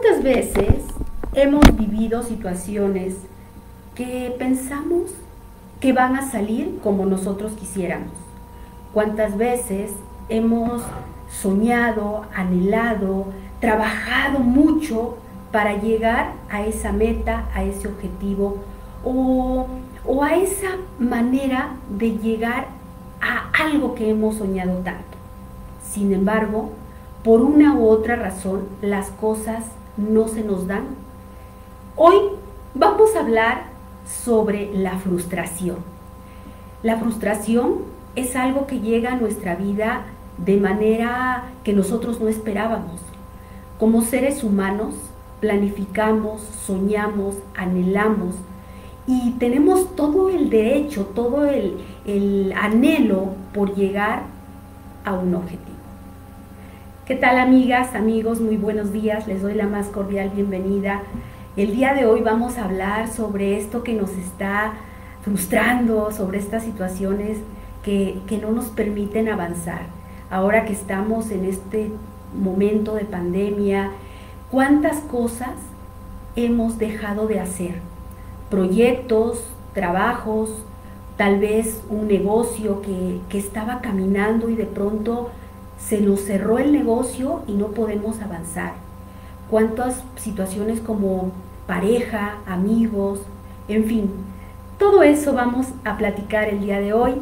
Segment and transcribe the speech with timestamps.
[0.00, 0.84] ¿Cuántas veces
[1.34, 3.16] hemos vivido situaciones
[3.94, 5.10] que pensamos
[5.78, 8.12] que van a salir como nosotros quisiéramos?
[8.94, 9.90] ¿Cuántas veces
[10.30, 10.82] hemos
[11.28, 13.26] soñado, anhelado,
[13.60, 15.18] trabajado mucho
[15.52, 18.56] para llegar a esa meta, a ese objetivo
[19.04, 19.66] o,
[20.06, 22.68] o a esa manera de llegar
[23.20, 25.18] a algo que hemos soñado tanto?
[25.84, 26.70] Sin embargo,
[27.22, 29.64] por una u otra razón, las cosas
[30.00, 30.84] no se nos dan.
[31.96, 32.14] Hoy
[32.74, 33.64] vamos a hablar
[34.06, 35.76] sobre la frustración.
[36.82, 37.82] La frustración
[38.16, 40.06] es algo que llega a nuestra vida
[40.38, 43.00] de manera que nosotros no esperábamos.
[43.78, 44.94] Como seres humanos,
[45.40, 48.34] planificamos, soñamos, anhelamos
[49.06, 54.22] y tenemos todo el derecho, todo el, el anhelo por llegar
[55.04, 55.79] a un objetivo.
[57.10, 58.40] ¿Qué tal amigas, amigos?
[58.40, 61.02] Muy buenos días, les doy la más cordial bienvenida.
[61.56, 64.74] El día de hoy vamos a hablar sobre esto que nos está
[65.22, 67.38] frustrando, sobre estas situaciones
[67.82, 69.86] que, que no nos permiten avanzar.
[70.30, 71.90] Ahora que estamos en este
[72.32, 73.90] momento de pandemia,
[74.48, 75.56] ¿cuántas cosas
[76.36, 77.80] hemos dejado de hacer?
[78.50, 79.42] Proyectos,
[79.74, 80.62] trabajos,
[81.16, 85.30] tal vez un negocio que, que estaba caminando y de pronto
[85.86, 88.74] se nos cerró el negocio y no podemos avanzar.
[89.50, 91.32] Cuántas situaciones como
[91.66, 93.20] pareja, amigos,
[93.68, 94.10] en fin,
[94.78, 97.14] todo eso vamos a platicar el día de hoy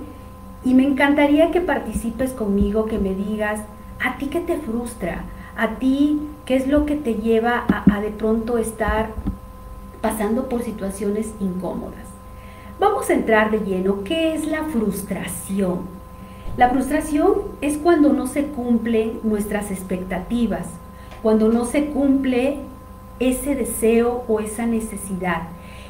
[0.64, 3.60] y me encantaría que participes conmigo, que me digas,
[4.04, 5.24] ¿a ti qué te frustra?
[5.56, 9.10] ¿A ti qué es lo que te lleva a, a de pronto estar
[10.00, 12.06] pasando por situaciones incómodas?
[12.78, 14.04] Vamos a entrar de lleno.
[14.04, 15.97] ¿Qué es la frustración?
[16.58, 20.66] La frustración es cuando no se cumplen nuestras expectativas,
[21.22, 22.58] cuando no se cumple
[23.20, 25.42] ese deseo o esa necesidad,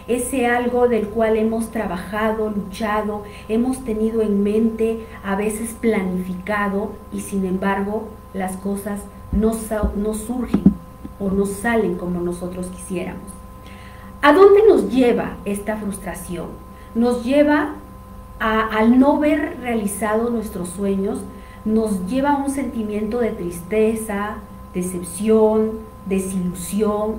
[0.08, 7.22] ese algo del cual hemos trabajado, luchado, hemos tenido en mente, a veces planificado y
[7.22, 9.00] sin embargo las cosas
[9.32, 9.52] no,
[9.96, 10.64] no surgen
[11.18, 13.32] o no salen como nosotros quisiéramos.
[14.20, 16.48] ¿A dónde nos lleva esta frustración?
[16.94, 17.76] Nos lleva
[18.38, 21.20] al no ver realizado nuestros sueños,
[21.64, 24.36] nos lleva a un sentimiento de tristeza,
[24.74, 25.72] decepción,
[26.06, 27.16] desilusión.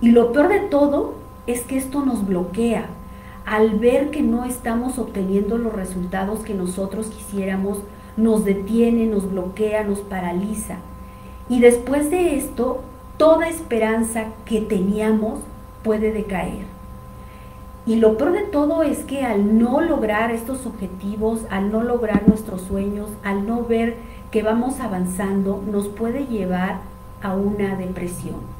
[0.00, 1.14] Y lo peor de todo
[1.46, 2.86] es que esto nos bloquea.
[3.44, 7.78] Al ver que no estamos obteniendo los resultados que nosotros quisiéramos,
[8.16, 10.78] nos detiene, nos bloquea, nos paraliza.
[11.48, 12.80] Y después de esto,
[13.18, 15.38] toda esperanza que teníamos
[15.84, 16.75] puede decaer.
[17.86, 22.26] Y lo peor de todo es que al no lograr estos objetivos, al no lograr
[22.26, 23.94] nuestros sueños, al no ver
[24.32, 26.80] que vamos avanzando, nos puede llevar
[27.22, 28.56] a una depresión.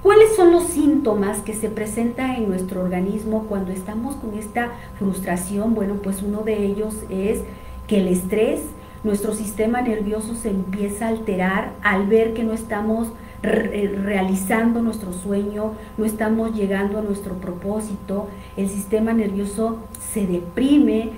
[0.00, 5.74] ¿Cuáles son los síntomas que se presentan en nuestro organismo cuando estamos con esta frustración?
[5.74, 7.40] Bueno, pues uno de ellos es
[7.88, 8.62] que el estrés,
[9.02, 13.08] nuestro sistema nervioso se empieza a alterar al ver que no estamos
[13.42, 19.78] realizando nuestro sueño, no estamos llegando a nuestro propósito, el sistema nervioso
[20.12, 21.10] se deprime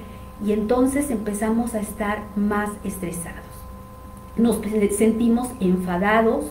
[0.45, 3.43] y entonces empezamos a estar más estresados.
[4.37, 4.59] Nos
[4.97, 6.47] sentimos enfadados,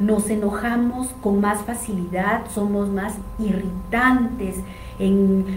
[0.00, 4.56] nos enojamos con más facilidad, somos más irritantes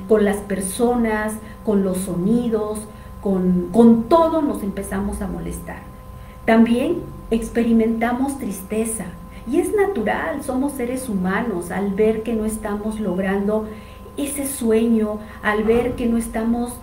[0.07, 1.33] con las personas,
[1.65, 2.79] con los sonidos,
[3.21, 5.79] con, con todo nos empezamos a molestar.
[6.45, 6.97] También
[7.29, 9.05] experimentamos tristeza,
[9.47, 13.67] y es natural, somos seres humanos, al ver que no estamos logrando
[14.17, 16.73] ese sueño, al ver que no estamos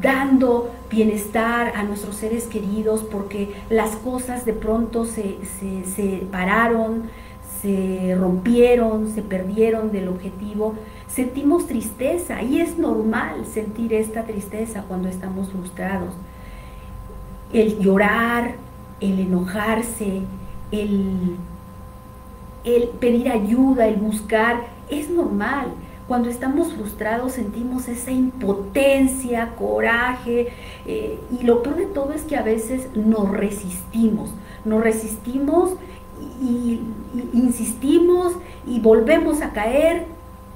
[0.00, 7.04] dando bienestar a nuestros seres queridos porque las cosas de pronto se, se, se pararon,
[7.62, 10.74] se rompieron, se perdieron del objetivo,
[11.08, 16.14] sentimos tristeza y es normal sentir esta tristeza cuando estamos frustrados.
[17.52, 18.54] El llorar,
[19.00, 20.22] el enojarse,
[20.70, 21.36] el
[22.66, 25.68] el pedir ayuda, el buscar, es normal.
[26.08, 30.48] Cuando estamos frustrados sentimos esa impotencia, coraje,
[30.84, 34.30] eh, y lo peor de todo es que a veces nos resistimos,
[34.64, 35.74] nos resistimos
[36.40, 36.80] y,
[37.32, 38.34] insistimos
[38.66, 40.06] y volvemos a caer,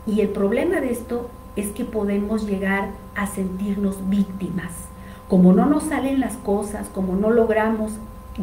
[0.06, 4.72] y el problema de esto es que podemos llegar a sentirnos víctimas.
[5.28, 7.92] Como no nos salen las cosas, como no logramos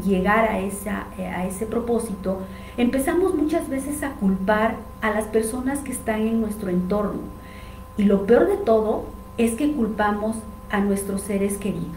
[0.04, 2.42] llegar a, esa, a ese propósito,
[2.78, 7.22] empezamos muchas veces a culpar a las personas que están en nuestro entorno.
[7.98, 9.06] Y lo peor de todo
[9.38, 10.38] es que culpamos
[10.72, 11.96] a nuestros seres queridos.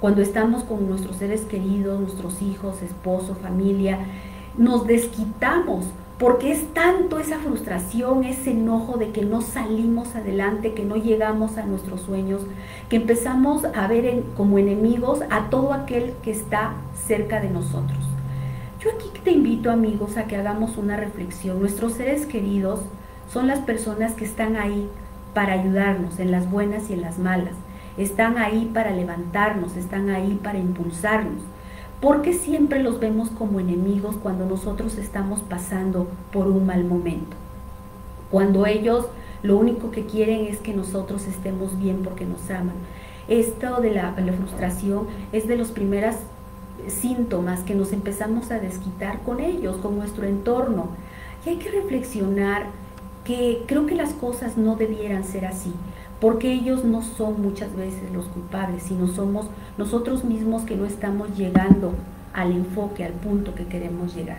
[0.00, 3.98] Cuando estamos con nuestros seres queridos, nuestros hijos, esposo, familia,
[4.58, 5.86] nos desquitamos
[6.18, 11.58] porque es tanto esa frustración, ese enojo de que no salimos adelante, que no llegamos
[11.58, 12.42] a nuestros sueños,
[12.88, 17.98] que empezamos a ver como enemigos a todo aquel que está cerca de nosotros.
[18.80, 21.58] Yo aquí te invito amigos a que hagamos una reflexión.
[21.58, 22.80] Nuestros seres queridos
[23.32, 24.88] son las personas que están ahí
[25.32, 27.54] para ayudarnos en las buenas y en las malas.
[27.96, 31.42] Están ahí para levantarnos, están ahí para impulsarnos.
[32.04, 37.34] Porque siempre los vemos como enemigos cuando nosotros estamos pasando por un mal momento?
[38.30, 39.06] Cuando ellos
[39.42, 42.74] lo único que quieren es que nosotros estemos bien porque nos aman.
[43.26, 46.16] Esto de la, frustración es de los primeros
[46.88, 50.88] síntomas que nos empezamos a desquitar con ellos, con nuestro entorno.
[51.46, 52.66] Y hay que reflexionar
[53.24, 55.72] que creo que las cosas no debieran ser así
[56.24, 59.44] porque ellos no son muchas veces los culpables, sino somos
[59.76, 61.92] nosotros mismos que no estamos llegando
[62.32, 64.38] al enfoque, al punto que queremos llegar.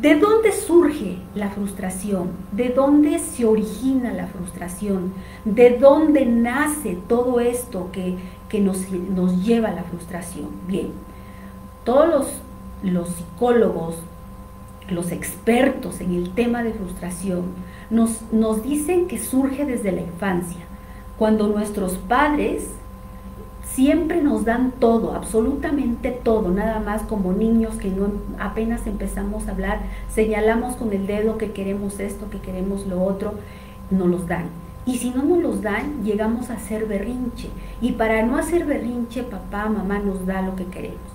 [0.00, 2.30] ¿De dónde surge la frustración?
[2.50, 5.12] ¿De dónde se origina la frustración?
[5.44, 10.48] ¿De dónde nace todo esto que, nos, nos, lleva a la frustración?
[10.66, 10.88] Bien,
[11.84, 12.26] todos los,
[12.82, 13.94] los psicólogos,
[14.88, 17.44] los expertos en el tema de frustración,
[17.90, 20.66] nos, nos dicen que surge desde la infancia
[21.20, 22.70] cuando nuestros padres
[23.62, 27.92] siempre nos dan todo, absolutamente todo, nada más como niños que
[28.38, 33.34] apenas empezamos a hablar, señalamos con el dedo que queremos esto, que queremos lo otro,
[33.90, 34.46] nos los dan.
[34.86, 37.50] Y si no nos los dan, llegamos a hacer berrinche.
[37.82, 41.10] Y para no hacer berrinche, papá, mamá nos da lo que queremos.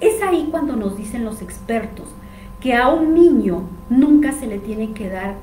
[0.00, 2.06] Es ahí cuando nos dicen los expertos
[2.58, 5.34] que a un niño nunca se le tiene que dar,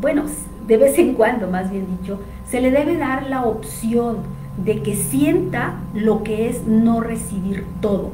[0.00, 0.24] bueno,
[0.66, 2.18] de vez en cuando, más bien dicho,
[2.52, 4.18] se le debe dar la opción
[4.62, 8.10] de que sienta lo que es no recibir todo.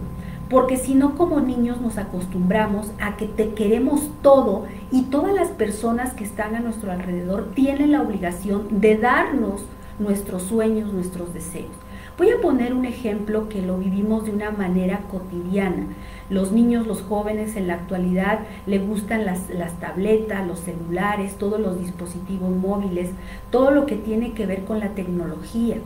[0.49, 5.49] Porque si no como niños nos acostumbramos a que te queremos todo y todas las
[5.49, 9.65] personas que están a nuestro alrededor tienen la obligación de darnos
[9.99, 11.73] nuestros sueños, nuestros deseos.
[12.17, 15.87] Voy a poner un ejemplo que lo vivimos de una manera cotidiana.
[16.31, 19.47] Los niños, los jóvenes en la actualidad le gustan las,
[19.81, 23.11] tabletas, los celulares, todos los dispositivos móviles,
[23.51, 25.77] todo lo que tiene que ver con la tecnología.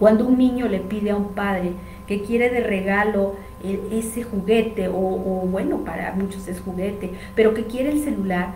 [0.00, 1.74] Cuando un niño le pide a un padre
[2.08, 7.54] que quiere de regalo e, ese juguete, o, o, bueno, para muchos es juguete, pero
[7.54, 8.54] que quiere el celular,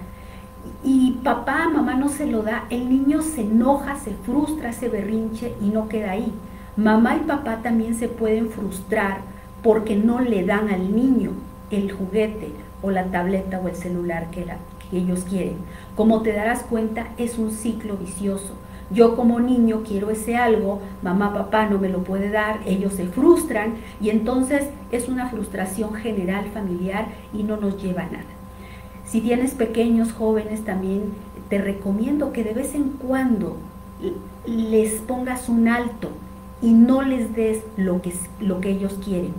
[0.82, 5.54] y papá, mamá no se lo da, el niño se enoja, se frustra, se berrinche
[5.62, 6.32] y no queda ahí.
[6.76, 11.32] Mamá y papá también se pueden frustrar porque no le dan al niño
[11.70, 12.50] el juguete
[12.82, 14.46] o la tableta o el celular que,
[14.92, 15.56] ellos quieren.
[15.96, 18.54] Como te darás cuenta, es un ciclo vicioso.
[18.90, 23.06] Yo como niño quiero ese algo, mamá, papá no me lo puede dar, ellos se
[23.06, 28.24] frustran y entonces es una frustración general familiar y no nos lleva a nada.
[29.04, 31.14] Si tienes pequeños jóvenes también
[31.48, 33.56] te recomiendo que de vez en cuando
[34.46, 36.10] les pongas un alto
[36.62, 39.34] y no les des lo que, lo que ellos quieren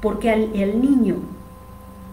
[0.00, 1.16] porque al, el niño,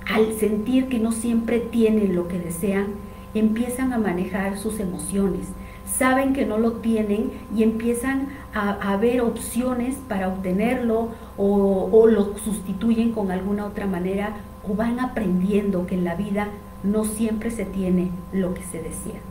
[0.05, 2.87] al sentir que no siempre tienen lo que desean,
[3.33, 5.47] empiezan a manejar sus emociones,
[5.85, 12.35] saben que no lo tienen y empiezan a, ver opciones para obtenerlo o, o, lo
[12.39, 14.37] sustituyen con alguna otra manera
[14.67, 16.47] o van aprendiendo que en la vida
[16.83, 19.21] no siempre se tiene lo que se desea.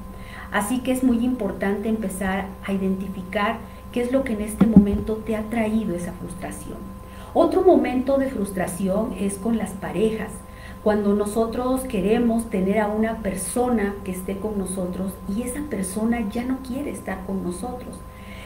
[0.52, 3.58] Así que es muy importante empezar a identificar
[3.96, 6.76] qué es lo que en este momento te ha traído esa frustración.
[7.32, 10.28] Otro momento de frustración es con las parejas,
[10.84, 16.44] cuando nosotros queremos tener a una persona que esté con nosotros y esa persona ya
[16.44, 17.96] no quiere estar con nosotros.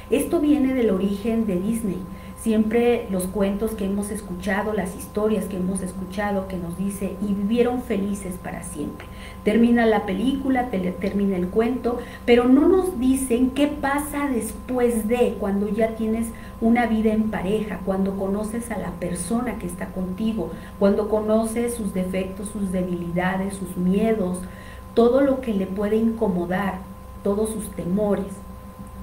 [0.09, 1.99] Esto viene del origen de Disney.
[2.43, 7.35] Siempre los cuentos que hemos escuchado, las historias que hemos escuchado que nos dice y
[7.35, 9.07] vivieron felices para siempre.
[9.45, 15.69] Termina la película, termina el cuento, pero no nos dicen qué pasa después de cuando
[15.69, 16.29] ya tienes
[16.63, 21.93] una vida en pareja, cuando conoces a la persona que está contigo, cuando conoces sus
[21.93, 24.39] defectos, sus debilidades, sus miedos,
[24.95, 26.79] todo lo que le puede incomodar,
[27.23, 28.33] todos sus temores.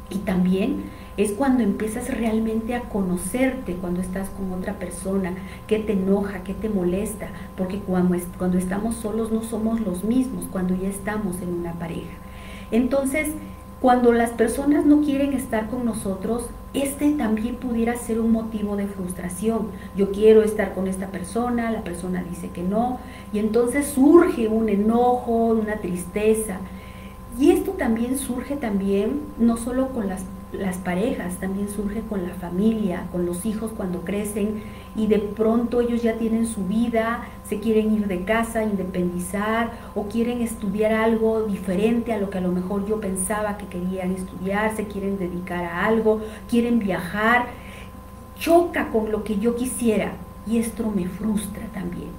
[0.09, 0.85] Y también
[1.17, 5.33] es cuando empiezas realmente a conocerte cuando estás con otra persona,
[5.65, 10.45] qué te enoja, qué te molesta, porque cuando, cuando estamos solos no somos los mismos,
[10.51, 12.13] cuando ya estamos en una pareja.
[12.71, 13.29] Entonces,
[13.81, 18.87] cuando las personas no quieren estar con nosotros, este también pudiera ser un motivo de
[18.87, 19.67] frustración.
[19.95, 22.99] Yo quiero estar con esta persona, la persona dice que no,
[23.33, 26.57] y entonces surge un enojo, una tristeza.
[27.39, 32.33] Y esto también surge también no solo con las las parejas, también surge con la
[32.33, 34.63] familia, con los hijos cuando crecen
[34.95, 40.03] y de pronto ellos ya tienen su vida, se quieren ir de casa, independizar o
[40.03, 44.75] quieren estudiar algo diferente a lo que a lo mejor yo pensaba que querían estudiar,
[44.75, 47.47] se quieren dedicar a algo, quieren viajar,
[48.39, 50.13] choca con lo que yo quisiera
[50.47, 52.09] y esto me frustra también.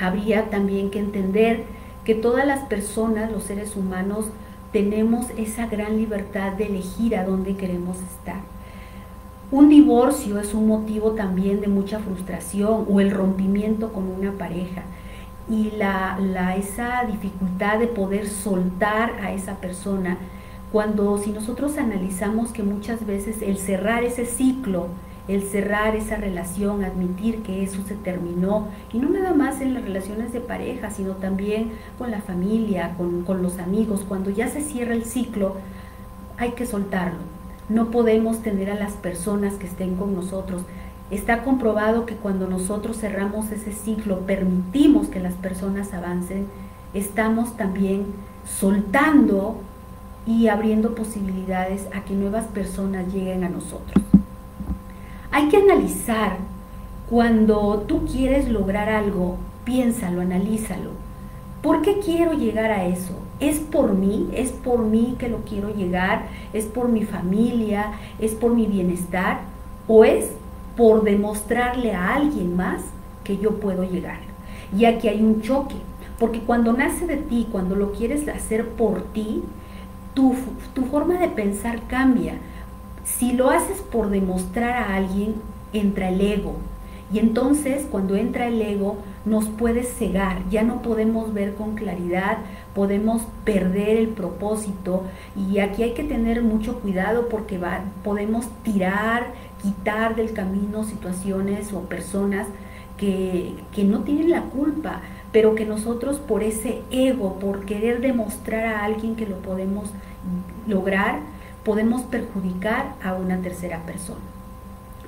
[0.00, 1.64] Habría también que entender
[2.04, 4.26] que todas las personas, los seres humanos,
[4.74, 8.40] tenemos esa gran libertad de elegir a dónde queremos estar.
[9.52, 14.82] Un divorcio es un motivo también de mucha frustración o el rompimiento con una pareja
[15.48, 20.18] y la, esa dificultad de poder soltar a esa persona
[20.72, 24.88] cuando si nosotros analizamos que muchas veces el cerrar ese ciclo
[25.26, 29.84] el cerrar esa relación, admitir que eso se terminó, y no nada más en las
[29.84, 34.94] relaciones de pareja, sino también con la familia, con, los amigos, cuando ya se cierra
[34.94, 35.56] el ciclo,
[36.36, 37.20] hay que soltarlo.
[37.68, 40.62] No podemos tener a las personas que estén con nosotros.
[41.10, 46.46] Está comprobado que cuando nosotros cerramos ese ciclo, permitimos que las personas avancen,
[46.92, 48.06] estamos también
[48.46, 49.56] soltando
[50.26, 54.13] y abriendo posibilidades a que nuevas personas lleguen a nosotros.
[55.34, 56.36] Hay que analizar
[57.10, 60.90] cuando tú quieres lograr algo, piénsalo, analízalo.
[61.60, 63.14] ¿Por qué quiero llegar a eso?
[63.40, 64.28] ¿Es por mí?
[64.32, 66.26] ¿Es por mí que lo quiero llegar?
[66.52, 67.94] ¿Es por mi familia?
[68.20, 69.40] ¿Es por mi bienestar?
[69.88, 70.30] ¿O es
[70.76, 72.82] por demostrarle a alguien más
[73.24, 74.20] que yo puedo llegar?
[74.72, 75.74] Y aquí hay un choque,
[76.20, 79.42] porque cuando nace de ti, cuando lo quieres hacer por ti,
[80.14, 80.36] tu,
[80.74, 82.34] tu forma de pensar cambia
[83.04, 85.34] si lo haces por demostrar a alguien,
[85.72, 86.56] entra el ego.
[87.12, 92.38] Y entonces cuando entra el ego nos puede cegar, ya no podemos ver con claridad,
[92.74, 95.04] podemos perder el propósito
[95.36, 97.60] y aquí hay que tener mucho cuidado porque
[98.02, 99.28] podemos tirar,
[99.62, 102.48] quitar del camino situaciones o personas
[102.96, 108.66] que, que no tienen la culpa, pero que nosotros por ese ego, por querer demostrar
[108.66, 109.90] a alguien que lo podemos
[110.66, 111.20] lograr,
[111.64, 114.20] podemos perjudicar a una tercera persona.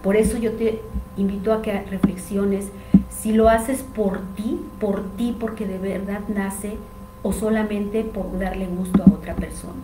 [0.03, 0.81] Por eso yo te
[1.17, 2.67] invito a que reflexiones
[3.11, 6.77] si lo haces por ti, por ti porque de verdad nace
[7.23, 9.83] o solamente por darle gusto a otra persona.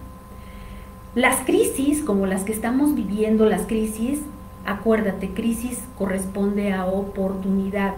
[1.14, 4.20] Las crisis como las que estamos viviendo, las crisis,
[4.64, 7.94] acuérdate, crisis corresponde a oportunidad.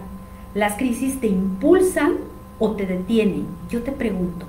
[0.53, 2.15] Las crisis te impulsan
[2.59, 3.45] o te detienen.
[3.69, 4.47] Yo te pregunto,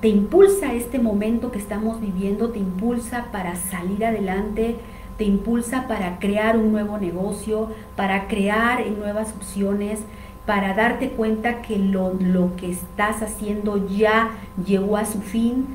[0.00, 4.76] te impulsa este momento que estamos viviendo, te impulsa para salir adelante,
[5.16, 10.00] te impulsa para crear un nuevo negocio, para crear nuevas opciones,
[10.44, 14.30] para darte cuenta que lo, lo, que estás haciendo ya
[14.64, 15.66] llegó a su fin,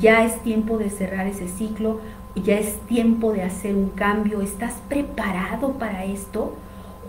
[0.00, 2.00] ya es tiempo de cerrar ese ciclo,
[2.36, 6.54] ya es tiempo de hacer un cambio, ¿estás preparado para esto?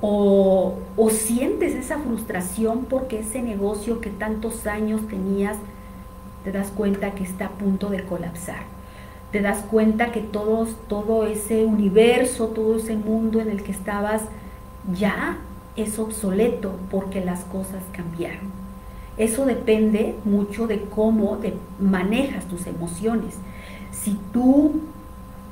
[0.01, 5.57] O, o sientes esa frustración porque ese negocio que tantos años tenías
[6.47, 8.61] te das cuenta que está a punto de colapsar.
[9.33, 14.21] Te das cuenta que todo, todo ese universo, todo ese mundo en el que estabas
[14.97, 15.39] ya
[15.75, 18.49] es obsoleto porque las cosas cambiaron.
[19.17, 21.37] Eso depende mucho de cómo
[21.81, 23.35] manejas tus emociones.
[23.91, 24.79] Si tú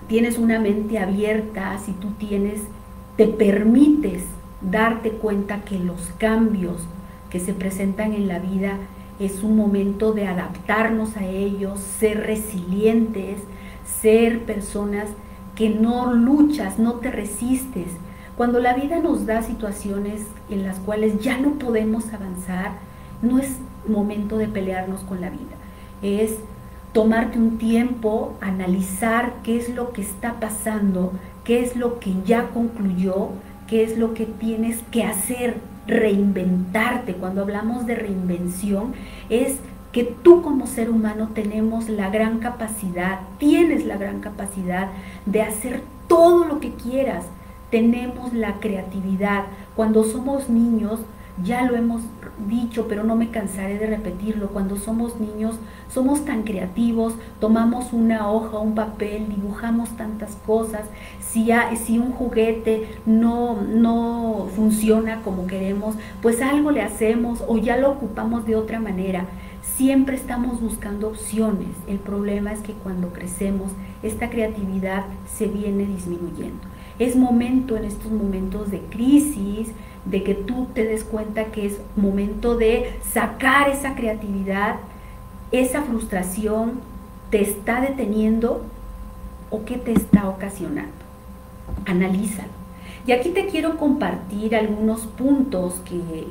[0.07, 2.61] tienes una mente abierta, si tú tienes,
[3.17, 4.23] te permites
[4.61, 6.77] darte cuenta que los cambios
[7.29, 8.77] que se presentan en la vida
[9.19, 13.39] es un momento de adaptarnos a ellos, ser resilientes,
[14.01, 15.07] ser personas
[15.55, 17.87] que no luchas, no te resistes.
[18.35, 22.73] Cuando la vida nos da situaciones en las cuales ya no podemos avanzar,
[23.21, 23.57] no es
[23.87, 25.55] momento de pelearnos con la vida,
[26.01, 26.35] es
[26.91, 32.49] tomarte un tiempo, analizar qué es lo que está pasando, qué es lo que ya
[32.49, 33.29] concluyó,
[33.67, 35.57] qué es lo que tienes que hacer
[35.87, 37.13] reinventarte.
[37.13, 38.93] Cuando hablamos de reinvención
[39.29, 39.57] es
[39.91, 44.89] que tú como ser humano tenemos la gran capacidad, tienes la gran capacidad
[45.25, 47.25] de hacer todo lo que quieras.
[47.71, 49.45] Tenemos la creatividad.
[49.75, 50.99] Cuando somos niños
[51.43, 52.01] ya lo hemos
[52.47, 54.49] dicho, pero no me cansaré de repetirlo.
[54.49, 55.55] Cuando somos niños
[55.93, 60.83] somos tan creativos, tomamos una hoja, un papel, dibujamos tantas cosas.
[61.31, 61.49] Si,
[61.83, 67.91] si un juguete no, no funciona como queremos, pues algo le hacemos o ya lo
[67.91, 69.25] ocupamos de otra manera.
[69.75, 71.69] Siempre estamos buscando opciones.
[71.87, 73.71] El problema es que cuando crecemos,
[74.03, 76.61] esta creatividad se viene disminuyendo.
[76.99, 79.71] Es momento en estos momentos de crisis,
[80.05, 84.75] de que tú te des cuenta que es momento de sacar esa creatividad,
[85.51, 86.79] esa frustración
[87.31, 88.63] te está deteniendo
[89.49, 90.94] o qué te está ocasionando.
[91.85, 92.65] Analízalo.
[93.07, 96.27] Y aquí te quiero compartir algunos puntos que,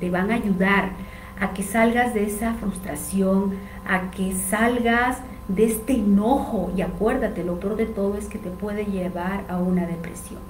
[0.00, 0.92] te van a ayudar
[1.38, 3.54] a que salgas de esa frustración,
[3.86, 5.18] a que salgas
[5.48, 9.58] de este enojo y acuérdate, lo peor de todo es que te puede llevar a
[9.58, 10.40] una depresión.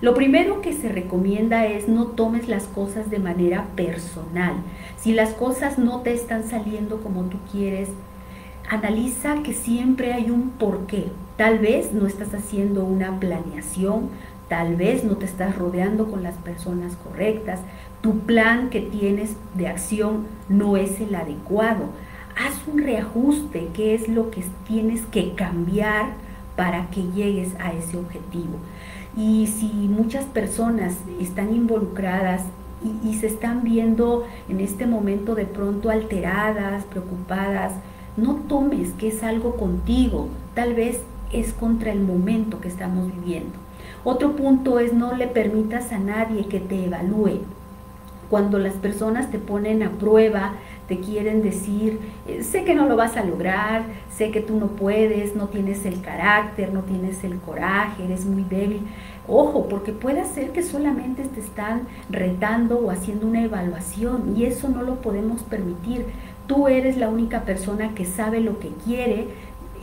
[0.00, 4.54] Lo primero que se recomienda es no tomes las cosas de manera personal.
[4.96, 7.88] Si las cosas no te están saliendo como tú quieres,
[8.70, 11.06] analiza que siempre hay un porqué.
[11.36, 14.08] Tal vez no estás haciendo una planeación,
[14.48, 17.60] tal vez no te estás rodeando con las personas correctas,
[18.00, 21.90] tu plan que tienes de acción no es el adecuado.
[22.36, 26.14] Haz un reajuste, qué es lo que tienes que cambiar
[26.56, 28.58] para que llegues a ese objetivo.
[29.16, 32.42] Y si muchas personas están involucradas
[33.04, 37.72] y, se están viendo en este momento de pronto alteradas, preocupadas,
[38.16, 41.00] no tomes que es algo contigo, tal vez
[41.40, 43.58] es contra el momento que estamos viviendo.
[44.04, 47.40] Otro punto es no le permitas a nadie que te evalúe.
[48.30, 50.54] Cuando las personas te ponen a prueba,
[50.88, 54.68] te quieren decir, eh, sé que no lo vas a lograr, sé que tú no
[54.68, 58.82] puedes, no tienes el carácter, no tienes el coraje, eres muy débil.
[59.28, 64.68] Ojo, porque puede ser que solamente te están retando o haciendo una evaluación y eso
[64.68, 66.06] no lo podemos permitir.
[66.46, 69.26] Tú eres la única persona que sabe lo que quiere,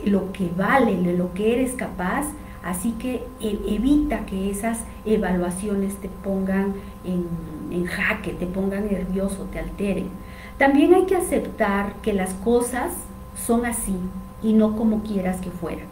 [0.06, 2.26] lo que vale, lo que eres capaz.
[2.62, 7.26] Así que e, evita que esas evaluaciones te pongan en,
[7.70, 10.08] en jaque, te pongan nervioso, te alteren.
[10.56, 12.92] También hay que aceptar que las cosas
[13.36, 13.96] son así
[14.42, 15.86] y no como quieras que fueran.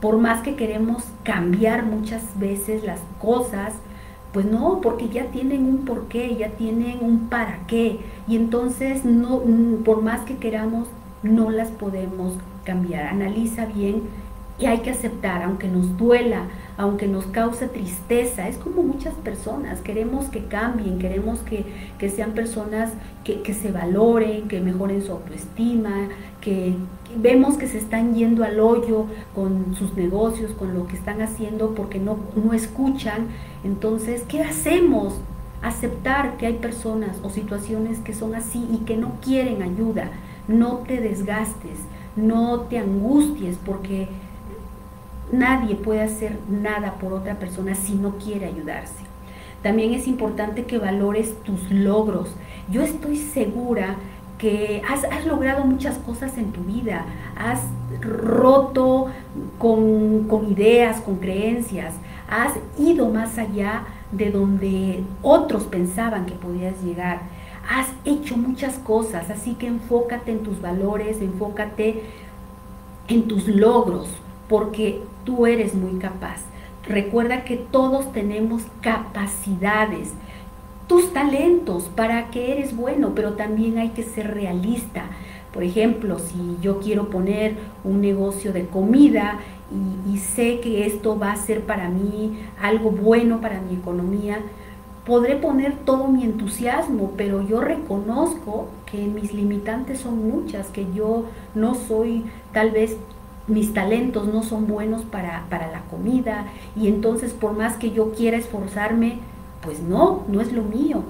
[0.00, 3.74] Por más que queremos cambiar muchas veces las cosas,
[4.32, 8.00] pues no, porque ya tienen un porqué, ya tienen un para qué.
[8.26, 9.42] Y entonces no,
[9.84, 10.88] por más que queramos,
[11.22, 13.06] no las podemos cambiar.
[13.06, 14.02] Analiza bien
[14.56, 16.44] y hay que aceptar, aunque nos duela,
[16.76, 18.46] aunque nos cause tristeza.
[18.46, 21.64] Es como muchas personas, queremos que cambien, queremos que,
[22.08, 22.92] sean personas
[23.24, 26.08] que, se valoren, que mejoren su autoestima,
[26.40, 26.74] que,
[27.16, 31.74] vemos que se están yendo al hoyo con sus negocios, con lo que están haciendo
[31.74, 33.26] porque no, no escuchan.
[33.64, 35.14] Entonces, ¿qué hacemos?
[35.62, 40.10] Aceptar que hay personas o situaciones que son así y que no quieren ayuda.
[40.46, 41.78] No te desgastes,
[42.16, 44.08] no te angusties porque
[45.32, 49.04] Nadie puede hacer nada por otra persona si no quiere ayudarse.
[49.62, 52.34] También es importante que valores tus logros.
[52.70, 53.96] Yo estoy segura
[54.38, 57.62] que has, logrado muchas cosas en tu vida, has
[58.00, 59.06] roto
[59.58, 61.94] con, con ideas, con creencias,
[62.28, 67.22] has ido más allá de donde otros pensaban que podías llegar.
[67.68, 72.02] Has hecho muchas cosas, así que enfócate en tus valores, enfócate
[73.08, 74.08] en tus logros,
[74.48, 76.42] porque tú eres muy capaz.
[76.86, 80.12] Recuerda que todos tenemos capacidades,
[80.86, 85.06] tus talentos, para que eres bueno, pero también hay que ser realista.
[85.52, 89.38] Por ejemplo, si yo quiero poner un negocio de comida
[90.06, 94.40] y, sé que esto va a ser para mí algo bueno para mi economía,
[95.04, 101.24] podré poner todo mi entusiasmo, pero yo reconozco que mis limitantes son muchas, que yo
[101.54, 102.96] no soy tal vez
[103.46, 108.38] mis talentos no son buenos para, la comida y entonces por más que yo quiera
[108.38, 109.18] esforzarme,
[109.62, 111.02] pues no, no es lo mío.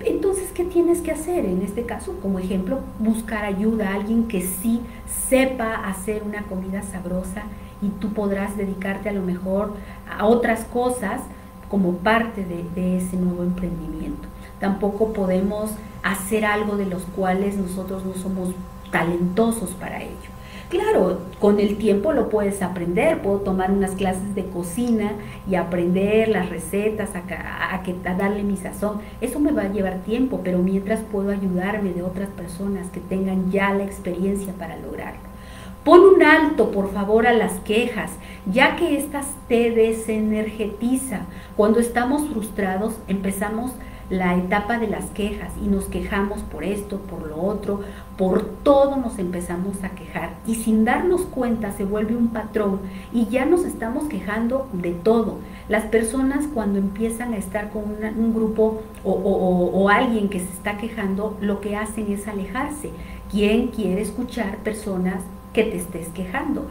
[0.00, 1.44] Entonces, ¿qué tienes que hacer?
[1.44, 4.80] En este caso, como ejemplo, buscar ayuda a alguien que sí
[5.28, 7.42] sepa hacer una comida sabrosa
[7.82, 9.74] y tú podrás dedicarte a lo mejor
[10.08, 11.20] a otras cosas
[11.68, 14.28] como parte de, ese nuevo emprendimiento.
[14.60, 15.70] Tampoco podemos
[16.02, 18.50] hacer algo de los cuales nosotros no somos
[18.90, 20.38] talentosos para ello.
[20.68, 25.12] Claro, con el tiempo lo puedes aprender, puedo tomar unas clases de cocina
[25.48, 29.00] y aprender las recetas, a, darle mi sazón.
[29.22, 33.50] Eso me va a llevar tiempo, pero mientras puedo ayudarme de otras personas que tengan
[33.50, 35.27] ya la experiencia para lograrlo.
[35.88, 38.10] Pon un alto, por favor, a las quejas,
[38.44, 41.22] ya que estas te desenergetizan.
[41.56, 43.72] Cuando estamos frustrados, empezamos
[44.10, 47.80] la etapa de las quejas y nos quejamos por esto, por lo otro,
[48.18, 53.24] por todo nos empezamos a quejar y sin darnos cuenta se vuelve un patrón y
[53.28, 55.38] ya nos estamos quejando de todo.
[55.70, 60.76] Las personas cuando empiezan a estar con un grupo o, o alguien que se está
[60.76, 62.90] quejando, lo que hacen es alejarse.
[63.30, 65.22] ¿Quién quiere escuchar personas
[65.58, 66.68] que te estés quejando?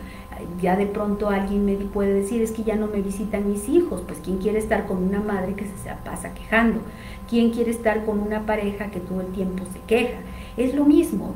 [0.62, 4.04] ya de pronto alguien me puede decir, es que ya no me visitan mis hijos,
[4.08, 6.80] pues ¿quién quiere estar con una madre que se pasa quejando?
[7.28, 10.20] ¿Quién quiere estar con una pareja que todo el tiempo se queja?
[10.56, 11.34] Es lo mismo.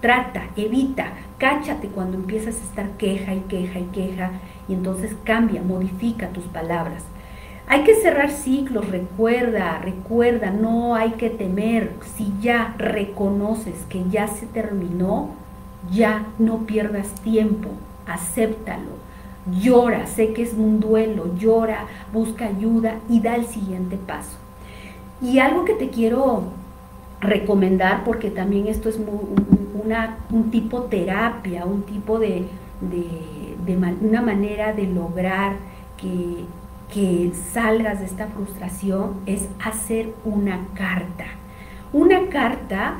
[0.00, 4.30] trata, evita, cáchate cuando empiezas a estar queja y queja y queja
[4.68, 7.02] y entonces cambia, modifica tus palabras.
[7.66, 11.92] Hay que cerrar ciclos, recuerda, recuerda, no hay que temer.
[12.16, 15.47] Si ya reconoces que ya se terminó,
[15.90, 17.70] ya no pierdas tiempo,
[18.06, 18.98] acéptalo,
[19.60, 24.36] llora, sé que es un duelo, llora, busca ayuda y da el siguiente paso.
[25.20, 26.44] Y algo que te quiero
[27.20, 32.46] recomendar, porque también esto es un tipo terapia, un tipo de,
[34.00, 35.56] una manera de lograr
[35.96, 36.44] que,
[36.92, 41.24] que salgas de esta frustración, es hacer una carta.
[41.92, 42.98] Una carta,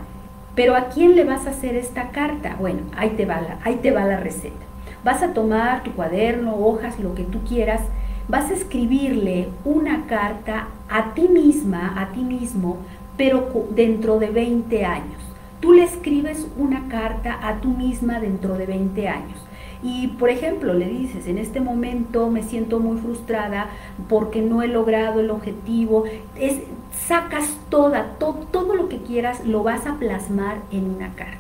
[0.59, 2.57] pero ¿a quién le vas a hacer esta carta?
[2.59, 4.67] Bueno, ahí te va la, ahí te va la receta.
[5.05, 7.81] Vas a tomar tu cuaderno, hojas, lo que tú quieras,
[8.27, 12.79] vas a escribirle una carta a ti misma, a ti mismo,
[13.17, 15.23] pero dentro de 20 años.
[15.61, 19.39] Tú le escribes una carta a tú misma dentro de 20 años.
[19.83, 23.69] Y por ejemplo, le dices, en este momento me siento muy frustrada
[24.09, 26.05] porque no he logrado el objetivo.
[26.37, 26.61] Es,
[27.07, 31.39] sacas toda, todo lo que quieras, lo vas a plasmar en una carta.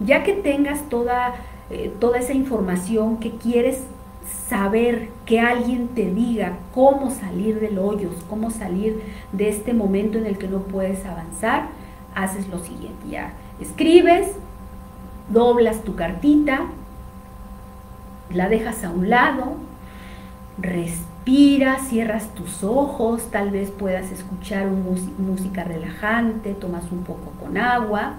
[0.00, 1.34] Ya que tengas toda,
[1.70, 3.84] eh, toda esa información que quieres
[4.48, 9.00] saber que alguien te diga cómo salir del hoyo, cómo salir
[9.32, 11.68] de este momento en el que no puedes avanzar,
[12.14, 14.32] haces lo siguiente, ya escribes,
[15.28, 16.62] doblas tu cartita,
[18.32, 19.56] la dejas a un lado,
[20.58, 28.14] respiras, cierras tus ojos, tal vez puedas escuchar música relajante, tomas un poco con agua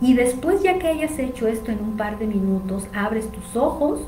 [0.00, 4.00] y después ya que hayas hecho esto en un par de minutos, abres tus ojos,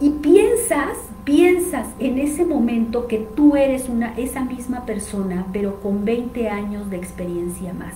[0.00, 6.04] y piensas, piensas en ese momento que tú eres una, esa misma persona, pero con
[6.04, 7.94] 20 años de experiencia más.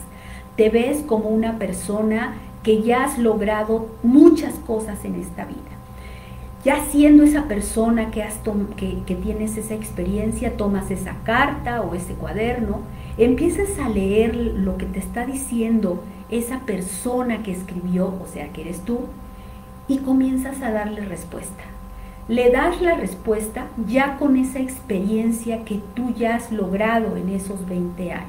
[0.57, 5.78] Te ves como una persona que ya has logrado muchas cosas en esta vida.
[6.65, 8.41] Ya siendo esa persona que, has
[8.77, 12.81] que, que tienes esa experiencia, tomas esa carta o ese cuaderno,
[13.17, 18.63] empiezas a leer lo que te está diciendo esa persona que escribió, o sea, que
[18.63, 19.01] eres tú,
[19.87, 21.65] y comienzas a darle respuesta
[22.29, 27.67] le das la respuesta ya con esa experiencia que tú ya has logrado en esos
[27.67, 28.29] 20 años.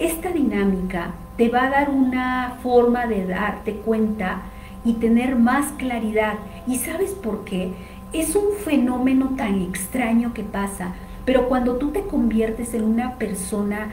[0.00, 4.42] Esta dinámica te va a dar una forma de darte cuenta
[4.84, 6.34] y tener más claridad.
[6.66, 7.72] ¿Y sabes por qué?
[8.12, 13.90] Es un fenómeno tan extraño que pasa, pero cuando tú te conviertes en una persona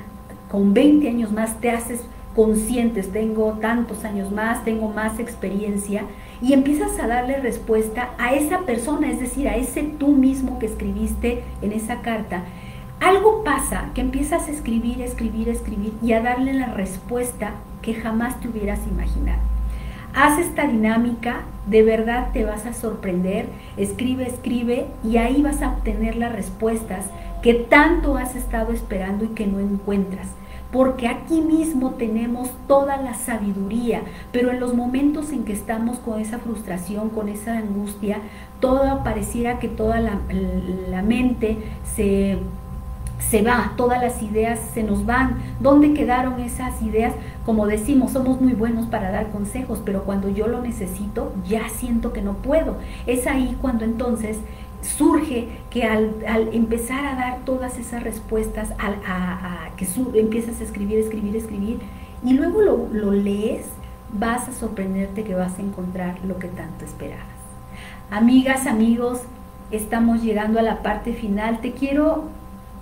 [0.49, 2.01] con 20 años más, te haces
[2.35, 6.03] conscientes, tengo tantos años más, tengo más experiencia,
[6.41, 10.65] y empiezas a darle respuesta a esa persona, es decir, a ese tú mismo que
[10.65, 12.43] escribiste en esa carta.
[12.99, 18.39] Algo pasa que empiezas a escribir, escribir, escribir y a darle la respuesta que jamás
[18.39, 19.54] te hubieras imaginado.
[20.17, 25.71] Haz esta dinámica, de verdad te vas a sorprender, escribe, escribe y ahí vas a
[25.71, 27.07] obtener las respuestas
[27.43, 30.29] que tanto has estado esperando y que no encuentras.
[30.71, 36.21] Porque aquí mismo tenemos toda la sabiduría, pero en los momentos en que estamos con
[36.21, 38.19] esa frustración, con esa angustia,
[38.61, 41.57] todo pareciera que toda la, mente
[41.93, 42.37] se
[43.29, 45.37] se va, todas las ideas se nos van.
[45.59, 47.13] ¿Dónde quedaron esas ideas?
[47.45, 52.13] Como decimos, somos muy buenos para dar consejos, pero cuando yo lo necesito, ya siento
[52.13, 52.77] que no puedo.
[53.07, 54.37] Es ahí cuando entonces
[54.81, 56.13] surge que al,
[56.53, 59.87] empezar a dar todas esas respuestas, a, que
[60.19, 61.79] empiezas a escribir, escribir, escribir,
[62.23, 63.65] y luego lo, lo lees,
[64.13, 67.25] vas a sorprenderte que vas a encontrar lo que tanto esperabas.
[68.11, 69.21] Amigas, amigos,
[69.71, 71.59] estamos llegando a la parte final.
[71.59, 72.29] Te quiero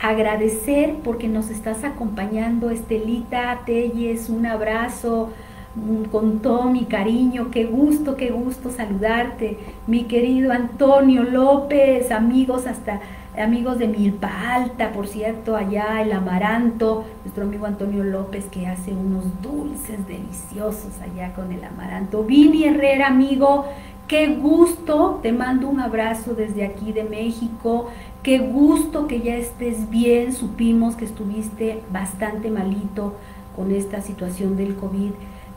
[0.04, 5.30] agradecer porque nos estás acompañando, Estelita Telles, un abrazo
[5.76, 12.68] Mm, con todo mi cariño, qué gusto, qué gusto saludarte, mi querido Antonio López, amigos
[12.68, 13.02] hasta
[13.36, 18.92] amigos de Milpa Alta, por cierto, allá el amaranto, nuestro amigo Antonio López que hace
[18.92, 22.24] unos dulces deliciosos allá con el amaranto.
[22.24, 23.66] Vini Herrera, amigo,
[24.08, 27.90] qué gusto, te mando un abrazo desde aquí de México,
[28.24, 33.14] qué gusto que ya estés bien, supimos que estuviste bastante malito
[33.56, 35.12] con esta situación del COVID.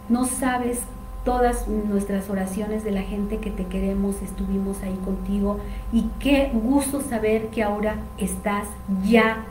[0.08, 0.80] No sabes
[1.24, 5.58] todas nuestras oraciones de la gente que te queremos, estuvimos ahí contigo
[5.92, 8.66] y qué gusto saber que ahora estás
[9.04, 9.44] ya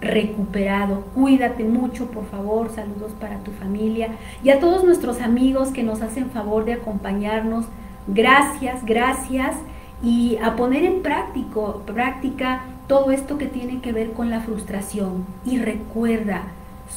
[0.00, 1.02] recuperado.
[1.14, 2.70] Cuídate mucho, por favor.
[2.70, 4.10] Saludos para tu familia
[4.44, 7.66] y a todos nuestros amigos que nos hacen favor de acompañarnos.
[8.08, 9.56] Gracias, gracias
[10.02, 15.24] y a poner en práctico, práctica todo esto que tiene que ver con la frustración.
[15.44, 16.44] Y recuerda,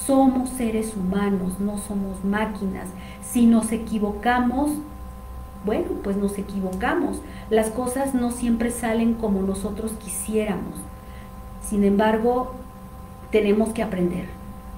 [0.06, 2.88] Somos seres humanos, no somos máquinas.
[3.24, 4.70] Si nos equivocamos,
[5.66, 7.22] bueno, pues nos equivocamos.
[7.50, 10.76] Las cosas no siempre salen como nosotros quisiéramos.
[11.68, 12.54] Sin embargo,
[13.32, 14.26] tenemos que aprender.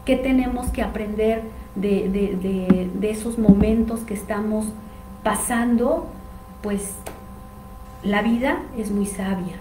[0.06, 1.44] ¿Qué tenemos que aprender
[1.76, 4.66] de, esos momentos que estamos
[5.24, 6.08] pasando?
[6.62, 6.96] Pues
[8.04, 9.58] la vida es muy sabia.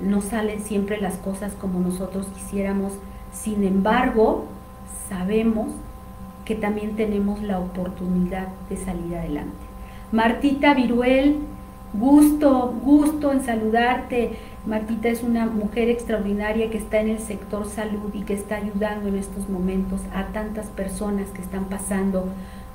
[0.00, 2.92] No salen siempre las cosas como nosotros quisiéramos.
[3.32, 4.46] Sin embargo,
[5.08, 5.72] sabemos
[6.44, 9.56] que también tenemos la oportunidad de salir adelante.
[10.12, 11.38] Martita Viruel,
[11.92, 14.36] gusto, gusto en saludarte.
[14.66, 19.08] Martita es una mujer extraordinaria que está en el sector salud y que está ayudando
[19.08, 22.26] en estos momentos a tantas personas que están pasando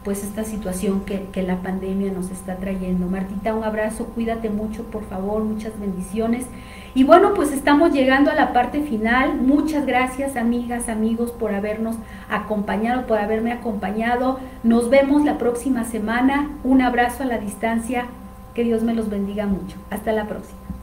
[0.05, 3.07] pues esta situación que, la pandemia nos está trayendo.
[3.07, 6.45] Martita, un abrazo, cuídate mucho, por favor, muchas bendiciones.
[6.93, 9.35] Y bueno, pues estamos llegando a la parte final.
[9.41, 11.95] Muchas gracias, amigas, amigos, por habernos
[12.29, 14.39] acompañado, por haberme acompañado.
[14.63, 16.51] Nos vemos la próxima semana.
[16.63, 18.05] Un abrazo a la distancia.
[18.53, 19.75] Que Dios me los bendiga mucho.
[19.89, 20.74] Hasta la próxima.